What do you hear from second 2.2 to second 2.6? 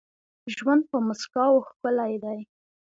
دي.